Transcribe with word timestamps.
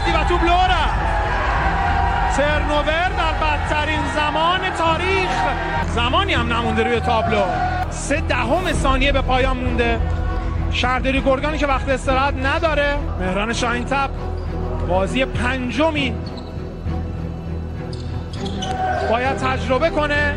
بازی 0.00 0.12
و 0.12 0.24
توپ 0.24 0.44
لو 0.44 0.56
ترنوور 2.36 3.08
در 3.08 3.32
بدترین 3.32 4.00
زمان 4.14 4.60
تاریخ. 4.78 5.30
زمانی 5.88 6.34
هم 6.34 6.52
نمونده 6.52 6.82
روی 6.82 7.00
تابلو. 7.00 7.42
سه 7.90 8.20
دهم 8.20 8.72
ثانیه 8.72 9.12
به 9.12 9.20
پایان 9.22 9.56
مونده. 9.56 10.00
شهرداری 10.72 11.20
گرگانی 11.20 11.58
که 11.58 11.66
وقت 11.66 11.88
استراحت 11.88 12.34
نداره. 12.34 12.96
مهران 13.20 13.52
شاهین 13.52 13.84
تب. 13.84 14.10
بازی 14.88 15.24
پنجمی. 15.24 16.14
باید 19.10 19.36
تجربه 19.36 19.90
کنه. 19.90 20.34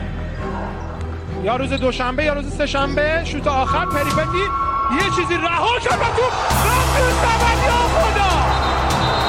یا 1.43 1.55
روز 1.55 1.69
دوشنبه 1.69 2.23
یا 2.23 2.33
روز 2.33 2.57
سهشنبه. 2.57 3.21
شوت 3.25 3.47
آخر 3.47 3.85
پریپتی 3.85 4.43
یه 4.91 5.09
چیزی 5.15 5.35
رها 5.37 5.79
کرد 5.79 5.93
و 5.93 6.05
تو 6.15 6.23
رفت 6.67 7.65
یا 7.65 7.71
خدا 7.71 8.32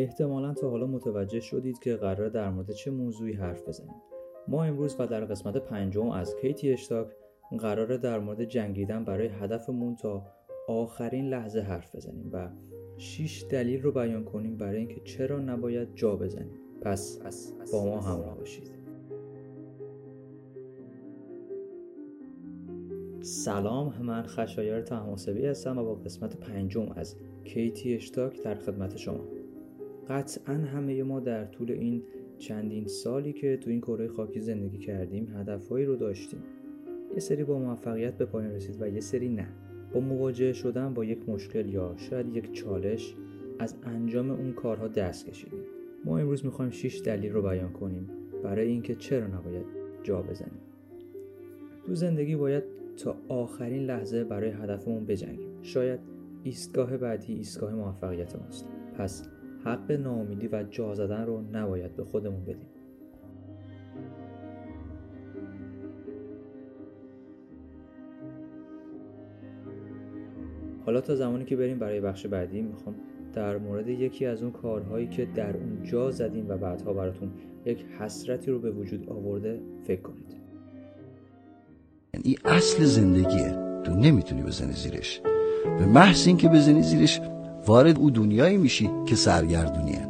احتمالا 0.00 0.54
تا 0.54 0.70
حالا 0.70 0.86
متوجه 0.86 1.40
شدید 1.40 1.78
که 1.78 1.96
قرار 1.96 2.28
در 2.28 2.50
مورد 2.50 2.70
چه 2.70 2.90
موضوعی 2.90 3.32
حرف 3.32 3.68
بزنیم. 3.68 3.94
ما 4.48 4.64
امروز 4.64 4.96
و 4.98 5.06
در 5.06 5.24
قسمت 5.24 5.56
پنجم 5.56 6.10
از 6.10 6.36
کیتی 6.36 6.72
اشتاک 6.72 7.06
قراره 7.58 7.98
در 7.98 8.18
مورد 8.18 8.44
جنگیدن 8.44 9.04
برای 9.04 9.26
هدفمون 9.26 9.96
تا 9.96 10.26
آخرین 10.68 11.28
لحظه 11.28 11.60
حرف 11.60 11.96
بزنیم 11.96 12.30
و 12.32 12.48
6 12.98 13.44
دلیل 13.50 13.82
رو 13.82 13.92
بیان 13.92 14.24
کنیم 14.24 14.56
برای 14.56 14.76
اینکه 14.76 15.00
چرا 15.00 15.38
نباید 15.38 15.94
جا 15.94 16.16
بزنیم. 16.16 16.58
پس 16.80 17.20
با 17.72 17.84
ما 17.84 18.00
همراه 18.00 18.38
باشید. 18.38 18.70
سلام 23.20 23.94
من 24.02 24.22
خشایار 24.22 24.82
تماسبی 24.82 25.46
هستم 25.46 25.78
و 25.78 25.84
با 25.84 25.94
قسمت 25.94 26.36
پنجم 26.36 26.92
از 26.96 27.16
کیتی 27.44 27.94
اشتاک 27.94 28.42
در 28.42 28.54
خدمت 28.54 28.96
شما. 28.96 29.35
قطعا 30.08 30.54
همه 30.54 31.02
ما 31.02 31.20
در 31.20 31.44
طول 31.44 31.70
این 31.70 32.02
چندین 32.38 32.86
سالی 32.86 33.32
که 33.32 33.56
تو 33.56 33.70
این 33.70 33.80
کره 33.80 34.08
خاکی 34.08 34.40
زندگی 34.40 34.78
کردیم 34.78 35.28
هدفهایی 35.36 35.84
رو 35.84 35.96
داشتیم. 35.96 36.42
یه 37.12 37.18
سری 37.18 37.44
با 37.44 37.58
موفقیت 37.58 38.14
به 38.14 38.24
پایان 38.24 38.50
رسید 38.50 38.82
و 38.82 38.88
یه 38.88 39.00
سری 39.00 39.28
نه. 39.28 39.48
با 39.94 40.00
مواجه 40.00 40.52
شدن 40.52 40.94
با 40.94 41.04
یک 41.04 41.28
مشکل 41.28 41.68
یا 41.68 41.94
شاید 41.96 42.36
یک 42.36 42.52
چالش 42.52 43.14
از 43.58 43.74
انجام 43.82 44.30
اون 44.30 44.52
کارها 44.52 44.88
دست 44.88 45.26
کشیدیم. 45.26 45.60
ما 46.04 46.18
امروز 46.18 46.44
می‌خوایم 46.44 46.70
6 46.70 47.02
دلیل 47.04 47.32
رو 47.32 47.42
بیان 47.42 47.72
کنیم 47.72 48.08
برای 48.42 48.68
اینکه 48.68 48.94
چرا 48.94 49.26
نباید 49.26 49.66
جا 50.02 50.22
بزنیم. 50.22 50.60
تو 51.86 51.94
زندگی 51.94 52.36
باید 52.36 52.64
تا 52.96 53.16
آخرین 53.28 53.82
لحظه 53.82 54.24
برای 54.24 54.50
هدفمون 54.50 55.06
بجنگیم. 55.06 55.48
شاید 55.62 56.00
ایستگاه 56.42 56.96
بعدی 56.96 57.32
ایستگاه 57.32 57.74
موفقیت 57.74 58.36
ماست. 58.36 58.66
پس 58.98 59.28
حق 59.66 59.92
ناامیدی 59.92 60.48
و 60.48 60.62
جا 60.70 60.94
زدن 60.94 61.26
رو 61.26 61.42
نباید 61.52 61.96
به 61.96 62.04
خودمون 62.04 62.44
بدیم. 62.44 62.68
حالا 70.84 71.00
تا 71.00 71.14
زمانی 71.14 71.44
که 71.44 71.56
بریم 71.56 71.78
برای 71.78 72.00
بخش 72.00 72.26
بعدی 72.26 72.62
می‌خوام 72.62 72.94
در 73.34 73.58
مورد 73.58 73.88
یکی 73.88 74.26
از 74.26 74.42
اون 74.42 74.52
کارهایی 74.52 75.06
که 75.06 75.24
در 75.34 75.56
اون 75.56 75.82
جا 75.82 76.10
زدیم 76.10 76.48
و 76.48 76.56
بعدها 76.56 76.92
براتون 76.92 77.30
یک 77.64 77.84
حسرتی 77.98 78.50
رو 78.50 78.58
به 78.58 78.70
وجود 78.70 79.08
آورده 79.08 79.60
فکر 79.84 80.00
کنید. 80.00 80.36
این 82.24 82.36
اصل 82.44 82.84
زندگیه. 82.84 83.80
تو 83.84 83.94
نمی‌تونی 83.94 84.42
بزنی 84.42 84.72
زیرش. 84.72 85.20
به 85.78 85.86
محض 85.86 86.26
اینکه 86.26 86.48
بزنی 86.48 86.82
زیرش 86.82 87.20
وارد 87.66 87.98
او 87.98 88.10
دنیایی 88.10 88.56
میشی 88.56 88.90
که 89.06 89.16
سرگردونیه. 89.16 90.08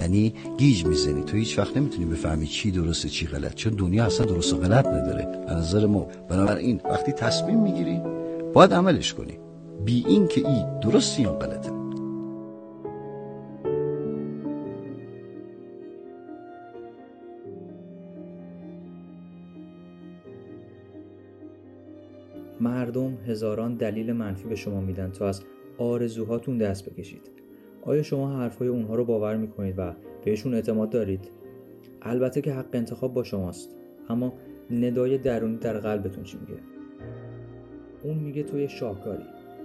یعنی 0.00 0.34
گیج 0.58 0.86
می‌زنی. 0.86 1.22
تو 1.22 1.36
هیچ 1.36 1.58
وقت 1.58 1.76
نمی‌تونی 1.76 2.04
بفهمی 2.04 2.46
چی 2.46 2.70
درسته 2.70 3.08
چی 3.08 3.26
غلط. 3.26 3.54
چون 3.54 3.72
دنیا 3.72 4.04
اصلا 4.04 4.26
درست 4.26 4.54
و 4.54 4.56
غلط 4.56 4.86
نداره. 4.86 5.44
از 5.48 5.56
نظر 5.56 5.86
ما 5.86 6.06
بنابراین 6.28 6.80
وقتی 6.84 7.12
تصمیم 7.12 7.60
می‌گیری 7.60 8.00
باید 8.54 8.72
عملش 8.72 9.14
کنی. 9.14 9.38
بی 9.84 10.04
این 10.08 10.28
که 10.28 10.48
ای 10.48 10.64
درستی 10.82 11.22
یا 11.22 11.32
غلطه. 11.32 11.70
مردم 22.60 23.18
هزاران 23.28 23.74
دلیل 23.74 24.12
منفی 24.12 24.48
به 24.48 24.54
شما 24.54 24.80
میدن. 24.80 25.10
تا 25.10 25.28
از 25.28 25.42
آرزوهاتون 25.78 26.58
دست 26.58 26.90
بکشید. 26.90 27.30
آیا 27.82 28.02
شما 28.02 28.38
حرفهای 28.38 28.68
اونها 28.68 28.94
رو 28.94 29.04
باور 29.04 29.36
می‌کنید 29.36 29.74
و 29.78 29.92
بهشون 30.24 30.54
اعتماد 30.54 30.90
دارید؟ 30.90 31.28
البته 32.02 32.40
که 32.40 32.52
حق 32.52 32.66
انتخاب 32.72 33.14
با 33.14 33.22
شماست. 33.22 33.70
اما 34.08 34.32
ندای 34.70 35.18
درونی 35.18 35.56
در 35.56 35.78
قلبتون 35.78 36.24
چی 36.24 36.38
میگه؟ 36.40 36.60
اون 38.02 38.18
میگه 38.18 38.42
تو 38.42 38.58
یه 38.58 38.68
شاهکاری. 38.68 39.24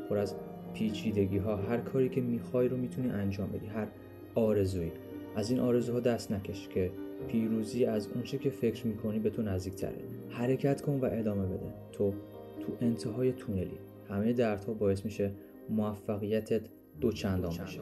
پر 0.10 0.18
از 0.18 0.36
پیچیدگی 0.74 1.38
ها 1.38 1.56
هر 1.56 1.78
کاری 1.78 2.10
که 2.10 2.22
می‌خوای 2.22 2.68
رو 2.68 2.78
می‌تونی 2.78 3.10
انجام 3.10 3.50
بدی. 3.50 3.68
هر 3.68 3.88
آرزویی. 4.36 4.92
از 5.36 5.52
این 5.52 5.60
آرزوها 5.60 6.00
دست 6.00 6.32
نکش 6.32 6.68
که 6.68 6.92
پیروزی 7.28 7.86
از 7.86 8.08
اونچه 8.14 8.38
که 8.38 8.50
فکر 8.50 8.88
می‌کنی 8.88 9.20
به 9.20 9.30
تو 9.30 9.42
نزدیک 9.42 9.76
تره 9.76 9.94
حرکت 10.30 10.82
کن 10.82 11.00
و 11.00 11.06
ادامه 11.12 11.46
بده. 11.46 11.74
تو 11.92 12.14
تو 12.62 12.74
انتهای 12.82 13.32
تونلی. 13.32 13.78
همه 14.10 14.34
دردها 14.34 14.74
باعث 14.74 15.06
میشه 15.06 15.32
موفقیتت 15.70 16.62
دوچندان 17.02 17.58
بشه 17.58 17.82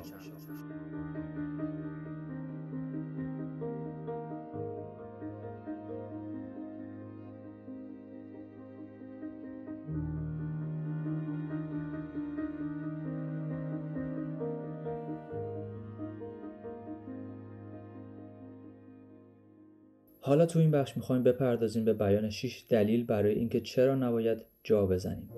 حالا 20.21 20.45
تو 20.45 20.59
این 20.59 20.71
بخش 20.71 20.97
می‌خوایم 20.97 21.23
بپردازیم 21.23 21.85
به 21.85 21.93
بیان 21.93 22.29
6 22.29 22.65
دلیل 22.69 23.05
برای 23.05 23.33
اینکه 23.33 23.61
چرا 23.61 23.95
نباید 23.95 24.45
جا 24.63 24.85
بزنیم. 24.85 25.29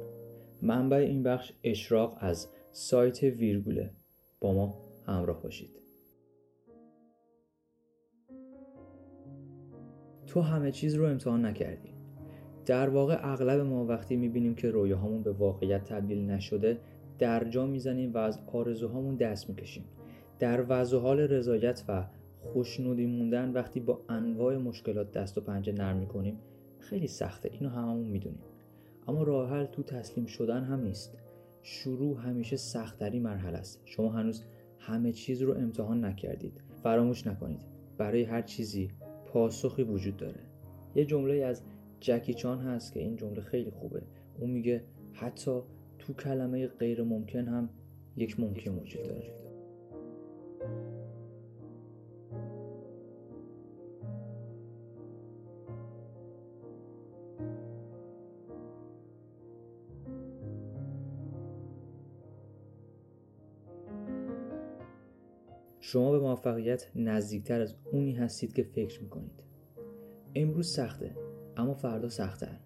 منبع 0.62 0.98
این 0.98 1.24
بخش 1.24 1.54
اشراق 1.64 2.18
از 2.20 2.48
سایت 2.72 3.24
ویرگوله. 3.24 3.92
با 4.42 4.54
ما 4.54 4.74
همراه 5.08 5.44
باشید. 5.44 5.70
تو 10.28 10.42
همه 10.42 10.72
چیز 10.72 10.96
رو 10.96 11.06
امتحان 11.06 11.46
نکردی. 11.46 11.94
در 12.66 12.90
واقع 12.90 13.18
اغلب 13.22 13.62
ما 13.62 13.86
وقتی 13.86 14.16
می‌بینیم 14.16 14.56
که 14.56 14.72
رویاهامون 14.72 15.24
به 15.24 15.32
واقعیت 15.32 15.84
تبدیل 15.84 16.26
نشده 16.26 16.78
در 17.20 17.50
جا 17.50 17.66
می‌زنیم 17.66 18.14
و 18.14 18.18
از 18.18 18.40
آرزوهامون 18.54 19.16
دست 19.16 19.50
می‌کشیم. 19.50 19.86
در 20.40 20.66
وضع 20.70 20.98
حال 20.98 21.20
رضایت 21.20 21.84
و 21.88 22.06
خوشنودی 22.40 23.06
موندن 23.06 23.52
وقتی 23.52 23.80
با 23.80 24.02
انواع 24.10 24.58
مشکلات 24.58 25.12
دست 25.12 25.38
و 25.38 25.42
پنجه 25.42 25.74
نرم 25.74 25.98
می‌کنیم 25.98 26.40
خیلی 26.80 27.08
سخته. 27.08 27.50
اینو 27.54 27.70
هممون 27.70 28.08
می‌دونیم. 28.08 28.44
اما 29.12 29.24
راه 29.24 29.50
حل 29.50 29.66
تو 29.66 29.84
تسلیم 29.84 30.26
شدن 30.26 30.64
هم 30.64 30.84
نیست. 30.84 31.18
شروع 31.62 32.20
همیشه 32.20 32.58
سختتری 32.58 33.20
مرحله 33.20 33.58
است. 33.58 33.82
شما 33.86 34.10
هنوز 34.10 34.44
همه 34.80 35.12
چیز 35.12 35.42
رو 35.42 35.54
امتحان 35.54 36.06
نکردید. 36.06 36.62
فراموش 36.84 37.28
نکنید. 37.28 37.62
برای 37.98 38.24
هر 38.24 38.42
چیزی 38.42 38.92
پاسخی 39.26 39.84
وجود 39.84 40.18
داره. 40.18 40.40
یه 40.96 41.06
جمله 41.06 41.34
از 41.34 41.62
جکی 42.00 42.34
چان 42.34 42.60
هست 42.60 42.94
که 42.94 43.00
این 43.00 43.16
جمله 43.16 43.42
خیلی 43.42 43.72
خوبه. 43.72 44.02
اون 44.40 44.50
میگه 44.50 44.84
حتی 45.14 45.60
تو 46.00 46.14
کلمه 46.14 46.68
غیر 46.68 47.04
ممکن 47.04 47.48
هم 47.48 47.70
یک 48.16 48.40
ممکن 48.40 48.72
وجود 48.72 49.04
داره. 49.04 49.41
شما 65.92 66.12
به 66.12 66.20
موفقیت 66.20 66.92
نزدیکتر 66.96 67.62
از 67.62 67.76
اونی 67.92 68.12
هستید 68.12 68.54
که 68.54 68.64
فکر 68.64 69.02
می‌کنید. 69.02 69.44
امروز 70.36 70.68
سخته 70.68 71.16
اما 71.58 71.74
فردا 71.74 72.10
سختتر 72.10 72.60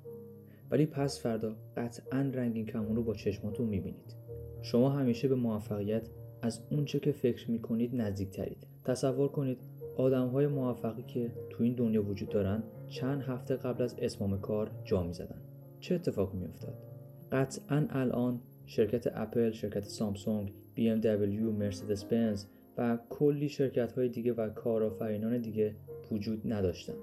ولی 0.71 0.85
پس 0.85 1.21
فردا 1.21 1.55
قطعا 1.77 2.31
رنگین 2.33 2.65
کمون 2.65 2.95
رو 2.95 3.03
با 3.03 3.13
چشماتون 3.13 3.67
می‌بینید. 3.67 4.15
شما 4.61 4.89
همیشه 4.89 5.27
به 5.27 5.35
موفقیت 5.35 6.09
از 6.41 6.61
اونچه 6.71 6.99
که 6.99 7.11
فکر 7.11 7.51
می‌کنید 7.51 7.95
نزدیکترید. 7.95 8.67
تصور 8.83 9.27
کنید 9.27 9.57
آدم 9.97 10.27
های 10.27 10.47
موفقی 10.47 11.03
که 11.03 11.31
تو 11.49 11.63
این 11.63 11.73
دنیا 11.73 12.03
وجود 12.03 12.29
دارن 12.29 12.63
چند 12.87 13.21
هفته 13.21 13.55
قبل 13.55 13.83
از 13.83 13.95
اسمام 13.99 14.41
کار 14.41 14.71
جا 14.83 15.03
می‌زدن. 15.03 15.41
چه 15.79 15.95
اتفاقی 15.95 16.37
میافتاد؟ 16.37 16.77
قطعا 17.31 17.85
الان 17.89 18.39
شرکت 18.65 19.07
اپل 19.13 19.51
شرکت 19.51 19.83
سامسونگ 19.83 20.53
BMW 20.77 21.41
مرسدس 21.59 22.03
بنز 22.03 22.45
و 22.77 22.97
کلی 23.09 23.49
شرکت 23.49 23.91
های 23.91 24.09
دیگه 24.09 24.33
و 24.33 24.49
کارآفرینان 24.49 25.41
دیگه 25.41 25.75
وجود 26.11 26.53
نداشتن. 26.53 26.93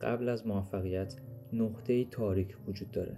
قبل 0.00 0.28
از 0.28 0.46
موفقیت 0.46 1.16
نقطه 1.52 2.04
تاریک 2.04 2.56
وجود 2.68 2.90
داره. 2.90 3.16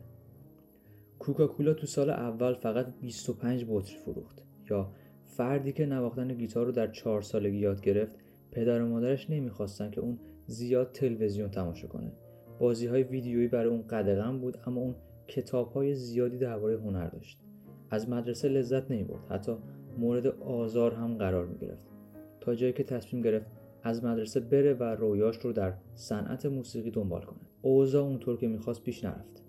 کوکاکولا 1.19 1.75
تو 1.75 1.87
سال 1.87 2.11
اول 2.11 2.55
فقط 2.55 2.87
25 3.01 3.65
بطری 3.69 3.97
فروخت 3.97 4.43
یا 4.71 4.93
فردی 5.31 5.73
که 5.73 5.87
نواختن 5.87 6.35
گیتار 6.35 6.67
رو 6.67 6.73
در 6.73 6.87
چهار 6.87 7.23
سالگی 7.23 7.59
یاد 7.59 7.81
گرفت 7.81 8.17
پدر 8.51 8.83
و 8.83 8.87
مادرش 8.87 9.31
نمی‌خواستن 9.31 9.91
که 9.91 10.01
اون 10.01 10.19
زیاد 10.47 10.93
تلویزیون 10.93 11.51
تماشا 11.51 11.89
کنه. 11.89 12.13
بازی 12.59 12.87
های 12.87 13.03
ویدیویی 13.03 13.49
برای 13.49 13.71
اون 13.71 13.83
قدغن 13.83 14.39
بود 14.39 14.57
اما 14.67 14.81
اون 14.81 14.95
کتاب 15.27 15.73
های 15.73 15.95
زیادی 15.95 16.39
درباره 16.39 16.79
هنر 16.79 17.09
داشت. 17.09 17.41
از 17.91 18.09
مدرسه 18.09 18.49
لذت 18.49 18.91
نمی‌برد 18.91 19.27
حتی 19.31 19.57
مورد 19.99 20.27
آزار 20.27 20.95
هم 20.95 21.17
قرار 21.17 21.47
می‌گرفت. 21.47 21.87
تا 22.41 22.55
جایی 22.55 22.73
که 22.73 22.85
تصمیم 22.85 23.23
گرفت 23.23 23.47
از 23.83 24.05
مدرسه 24.05 24.41
بره 24.41 24.75
و 24.75 24.83
رویاش 24.83 25.37
رو 25.37 25.53
در 25.53 25.75
صنعت 25.95 26.47
موسیقی 26.47 26.91
دنبال 26.91 27.23
کنه. 27.23 27.39
اوضاع 27.63 28.05
اونطور 28.05 28.37
که 28.37 28.49
می‌خواست 28.49 28.83
پیش 28.83 29.05
نرفت. 29.05 29.43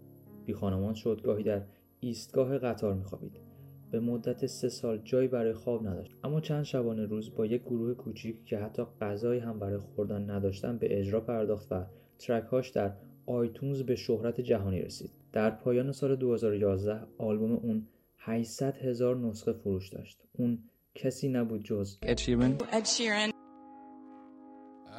بی 0.46 0.54
خانمان 0.54 0.94
شد 0.94 1.22
گاهی 1.24 1.44
در 1.44 1.62
ایستگاه 2.00 2.58
قطار 2.58 2.94
میخوابید. 2.94 3.51
به 3.92 4.00
مدت 4.00 4.46
سه 4.46 4.70
سال 4.70 4.98
جایی 4.98 5.28
برای 5.28 5.54
خواب 5.54 5.88
نداشت 5.88 6.12
اما 6.24 6.42
چند 6.42 6.64
شبانه 6.64 7.06
روز 7.06 7.36
با 7.36 7.46
یک 7.46 7.62
گروه 7.62 7.94
کوچیک 7.94 8.46
که 8.46 8.58
حتی 8.58 8.84
غذایی 9.02 9.40
هم 9.40 9.60
برای 9.60 9.78
خوردن 9.78 10.30
نداشتن 10.30 10.78
به 10.78 11.00
اجرا 11.00 11.22
پرداخت 11.22 11.72
و 11.72 11.86
ترکهاش 12.20 12.70
در 12.70 12.92
آیتونز 13.26 13.82
به 13.82 13.96
شهرت 13.96 14.42
جهانی 14.42 14.82
رسید 14.82 15.12
در 15.34 15.50
پایان 15.50 15.92
سال 15.92 16.16
2011 16.16 17.00
آلبوم 17.18 17.52
اون 17.52 17.88
800 18.18 18.78
هزار 18.78 19.18
نسخه 19.18 19.54
فروش 19.54 19.90
داشت 19.90 20.24
اون 20.34 20.60
کسی 20.96 21.30
نبود 21.30 21.64
جز 21.64 21.98
Ed 22.02 22.20
Sheeran. 22.20 22.64
Ed 22.74 22.86
Sheeran. 22.86 23.32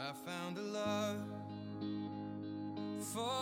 I 0.08 0.12
found 0.26 0.54
a 0.58 0.66
love 0.78 1.20
for 3.12 3.41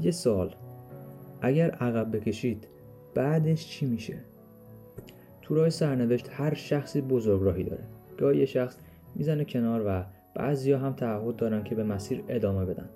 یه 0.00 0.10
سال 0.10 0.54
اگر 1.40 1.70
عقب 1.70 2.16
بکشید 2.16 2.68
بعدش 3.14 3.66
چی 3.66 3.86
میشه؟ 3.86 4.16
تو 5.42 5.54
راه 5.54 5.70
سرنوشت 5.70 6.28
هر 6.32 6.54
شخصی 6.54 7.00
بزرگراهی 7.00 7.64
داره. 7.64 7.84
گاهی 8.18 8.38
یه 8.38 8.46
شخص 8.46 8.76
می‌زنه 9.16 9.44
کنار 9.44 9.82
و 9.86 10.04
بعضیا 10.34 10.78
هم 10.78 10.92
تعهد 10.92 11.36
دارن 11.36 11.64
که 11.64 11.74
به 11.74 11.84
مسیر 11.84 12.24
ادامه 12.28 12.64
بدن. 12.64 12.88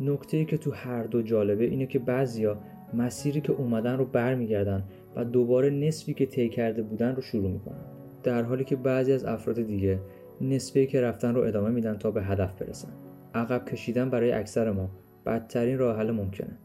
نکته 0.00 0.36
ای 0.36 0.44
که 0.44 0.56
تو 0.56 0.70
هر 0.70 1.02
دو 1.02 1.22
جالبه 1.22 1.64
اینه 1.64 1.86
که 1.86 1.98
بعضیا 1.98 2.56
مسیری 2.94 3.40
که 3.40 3.52
اومدن 3.52 3.96
رو 3.96 4.04
برمیگردن 4.04 4.84
و 5.16 5.24
دوباره 5.24 5.70
نصفی 5.70 6.14
که 6.14 6.26
طی 6.26 6.48
کرده 6.48 6.82
بودن 6.82 7.14
رو 7.14 7.22
شروع 7.22 7.50
می‌کنن. 7.50 7.84
در 8.22 8.42
حالی 8.42 8.64
که 8.64 8.76
بعضی 8.76 9.12
از 9.12 9.24
افراد 9.24 9.62
دیگه 9.62 10.00
نصفی 10.40 10.86
که 10.86 11.00
رفتن 11.00 11.34
رو 11.34 11.40
ادامه 11.40 11.70
میدن 11.70 11.98
تا 11.98 12.10
به 12.10 12.22
هدف 12.22 12.62
برسن. 12.62 12.92
عقب 13.34 13.64
کشیدن 13.64 14.10
برای 14.10 14.32
اکثر 14.32 14.70
ما 14.70 14.90
بدترین 15.30 15.78
راه 15.78 15.96
حل 15.96 16.10
ممکنه. 16.10 16.58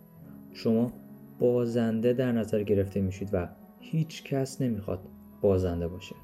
شما 0.54 0.94
بازنده 1.40 2.14
در 2.14 2.32
نظر 2.32 2.64
گرفته 2.64 3.02
میشید 3.02 3.30
و 3.34 3.48
هیچ 3.80 4.24
کس 4.24 4.62
نمی‌خواد 4.62 5.00
بازنده 5.42 5.88
باشه. 5.88 6.16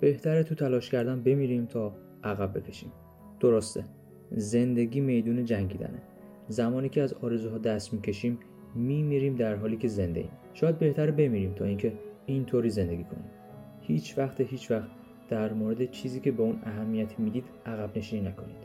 بهتره 0.00 0.42
تو 0.42 0.54
تلاش 0.54 0.90
کردن 0.90 1.22
بمیریم 1.22 1.66
تا 1.66 1.92
عقب 2.24 2.58
بکشیم. 2.58 2.92
درسته 3.40 3.84
زندگی 4.30 5.00
میدون 5.00 5.44
جنگیدنه. 5.44 6.02
زمانی 6.48 6.88
که 6.88 7.02
از 7.02 7.14
آرزوها 7.14 7.58
دست 7.58 7.94
می‌کشیم 7.94 8.38
میمیریم 8.74 9.36
در 9.36 9.54
حالی 9.54 9.76
که 9.76 9.88
زنده 9.88 10.20
ایم. 10.20 10.30
شاید 10.54 10.78
بهتر 10.78 11.10
بمیریم 11.10 11.52
تا 11.52 11.64
اینکه 11.64 11.92
اینطوری 12.26 12.70
زندگی 12.70 13.04
کنیم 13.04 13.30
هیچ 13.80 14.18
وقت 14.18 14.40
هیچ 14.40 14.70
وقت 14.70 14.90
در 15.28 15.52
مورد 15.52 15.90
چیزی 15.90 16.20
که 16.20 16.32
به 16.32 16.42
اون 16.42 16.58
اهمیت 16.64 17.18
می‌دید 17.18 17.44
عقب 17.66 17.98
نشینی 17.98 18.28
نکنید. 18.28 18.56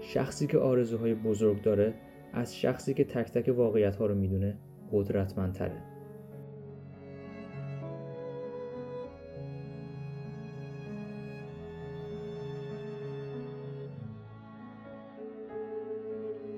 شخصی 0.00 0.46
که 0.46 0.58
آرزوهای 0.58 1.14
بزرگ 1.14 1.62
داره 1.62 1.94
از 2.32 2.56
شخصی 2.56 2.94
که 2.94 3.04
تک 3.04 3.30
تک 3.32 3.54
واقعیت 3.56 3.96
ها 3.96 4.06
رو 4.06 4.14
می‌دونه 4.14 4.56
قدرتمندتره. 4.92 5.82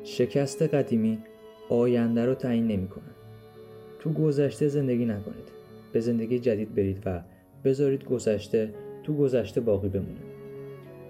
شکست 0.05 0.63
قدیمی 0.63 1.19
آینده 1.69 2.25
رو 2.25 2.35
تعیین 2.35 2.67
نمی‌کنه. 2.67 3.05
تو 3.99 4.13
گذشته 4.13 4.69
زندگی 4.69 5.05
نکنید. 5.05 5.58
به 5.93 6.01
زندگی 6.01 6.39
جدید 6.39 6.75
برید 6.75 7.03
و 7.07 7.23
بذارید 7.65 8.05
گذشته 8.05 8.75
تو 9.03 9.17
گذشته 9.17 9.61
باقی 9.61 9.89
بمونه. 9.89 10.21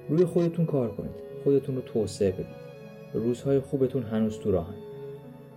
روی 0.08 0.24
خودتون 0.24 0.66
کار 0.66 0.90
کنید. 0.96 1.28
خودتون 1.44 1.76
رو 1.76 1.82
توسعه 1.82 2.32
بدید. 2.32 2.68
روزهای 3.14 3.60
خوبتون 3.60 4.02
هنوز 4.02 4.38
تو 4.38 4.52
راهن. 4.52 4.74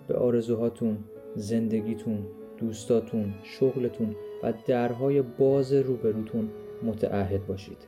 به 0.08 0.14
آرزوهاتون 0.14 0.98
زندگیتون 1.36 2.28
دوستاتون 2.58 3.34
شغلتون 3.44 4.16
و 4.44 4.54
درهای 4.68 5.22
باز 5.22 5.74
روبروتون 5.74 6.50
متعهد 6.84 7.48
باشید. 7.48 7.88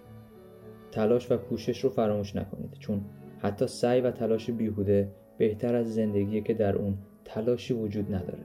تلاش 0.91 1.31
و 1.31 1.37
کوشش 1.37 1.83
رو 1.83 1.89
فراموش 1.89 2.35
نکنید 2.35 2.73
چون 2.79 3.01
حتی 3.39 3.67
سعی 3.67 4.01
و 4.01 4.11
تلاش 4.11 4.49
بیهوده 4.49 5.11
بهتر 5.37 5.75
از 5.75 5.93
زندگیه 5.93 6.41
که 6.41 6.53
در 6.53 6.75
اون 6.75 6.97
تلاشی 7.25 7.73
وجود 7.73 8.13
نداره. 8.13 8.43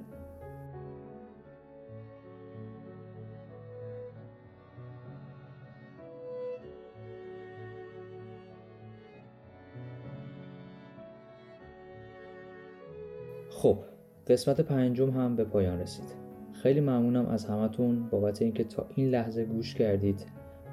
خب 13.58 13.78
قسمت 14.26 14.60
پنجم 14.60 15.10
هم 15.10 15.36
به 15.36 15.44
پایان 15.44 15.80
رسید. 15.80 16.14
خیلی 16.52 16.80
ممنونم 16.80 17.26
از 17.26 17.44
همتون 17.44 18.08
بابت 18.10 18.42
اینکه 18.42 18.64
تا 18.64 18.86
این 18.94 19.08
لحظه 19.08 19.44
گوش 19.44 19.74
کردید. 19.74 20.26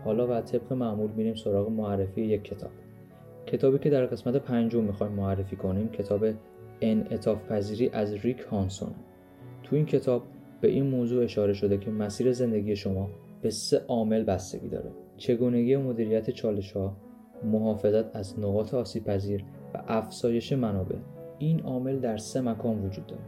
حالا 0.03 0.27
و 0.27 0.41
طبق 0.41 0.73
معمول 0.73 1.11
میریم 1.11 1.35
سراغ 1.35 1.69
معرفی 1.69 2.21
یک 2.21 2.43
کتاب. 2.43 2.69
کتابی 3.45 3.79
که 3.79 3.89
در 3.89 4.05
قسمت 4.05 4.35
پنجم 4.35 4.83
می‌خوایم 4.83 5.13
معرفی 5.13 5.55
کنیم 5.55 5.89
کتاب 5.89 6.25
انعطاف 6.81 7.45
پذیری 7.51 7.89
از 7.89 8.13
ریک 8.13 8.39
هانسون. 8.39 8.91
تو 9.63 9.75
این 9.75 9.85
کتاب 9.85 10.23
به 10.61 10.67
این 10.67 10.87
موضوع 10.87 11.23
اشاره 11.23 11.53
شده 11.53 11.77
که 11.77 11.91
مسیر 11.91 12.31
زندگی 12.31 12.75
شما 12.75 13.09
به 13.41 13.49
سه 13.49 13.81
عامل 13.87 14.23
بستگی 14.23 14.67
داره. 14.67 14.91
چگونگی 15.17 15.77
مدیریت 15.77 16.29
چالش 16.29 16.71
ها 16.71 16.97
محافظت 17.43 18.15
از 18.15 18.39
نقاط 18.39 18.73
آسیب 18.73 19.03
پذیر 19.03 19.43
و 19.73 19.83
افزایش 19.87 20.53
منابع. 20.53 21.14
این 21.39 21.61
عامل 21.61 21.99
در 21.99 22.17
سه 22.17 22.41
مکان 22.41 22.85
وجود 22.85 23.05
داره 23.05 23.21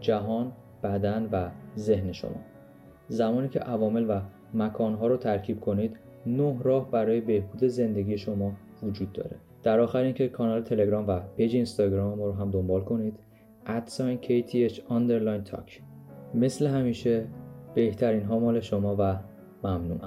جهان 0.00 0.52
بدن 0.82 1.28
و 1.32 1.50
ذهن 1.76 2.12
شما. 2.12 2.40
زمانی 3.08 3.48
که 3.48 3.60
عوامل 3.60 4.10
و 4.10 4.20
مکانها 4.54 5.06
رو 5.06 5.16
ترکیب 5.16 5.60
کنید 5.60 5.96
نه 6.26 6.56
راه 6.62 6.90
برای 6.90 7.20
بهبود 7.20 7.64
زندگی 7.64 8.18
شما 8.18 8.52
وجود 8.82 9.12
داره. 9.12 9.36
در 9.62 9.80
آخر 9.80 9.98
اینکه 9.98 10.28
کانال 10.28 10.62
تلگرام 10.62 11.08
و 11.08 11.20
پیج 11.36 11.54
اینستاگرام 11.54 12.18
ما 12.18 12.26
رو 12.26 12.32
هم 12.32 12.50
دنبال 12.50 12.80
کنید 12.80 13.18
ادساین 13.66 14.18
KTH 14.22 14.74
underline 14.74 15.50
talk. 15.50 15.82
مثل 16.34 16.66
همیشه 16.66 17.26
بهترین 17.74 18.22
ها 18.22 18.38
مال 18.38 18.60
شما 18.60 18.96
و 18.98 19.18
ممنون 19.64 19.98